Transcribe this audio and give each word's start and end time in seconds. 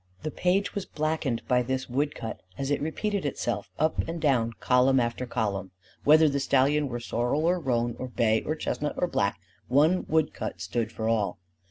The 0.23 0.31
page 0.31 0.73
was 0.73 0.87
blackened 0.87 1.47
by 1.47 1.61
this 1.61 1.87
wood 1.87 2.15
cut 2.15 2.41
as 2.57 2.71
it 2.71 2.81
repeated 2.81 3.23
itself 3.23 3.69
up 3.77 3.99
and 4.07 4.19
down, 4.19 4.53
column 4.59 4.99
after 4.99 5.27
column. 5.27 5.69
Whether 6.05 6.27
the 6.27 6.39
stallion 6.39 6.87
were 6.87 6.99
sorrel 6.99 7.45
or 7.45 7.59
roan 7.59 7.95
or 7.99 8.07
bay 8.07 8.41
or 8.41 8.55
chestnut 8.55 8.95
or 8.97 9.05
black 9.07 9.39
one 9.67 10.07
wood 10.09 10.33
cut 10.33 10.59
stood 10.59 10.91
for 10.91 11.07
all. 11.07 11.37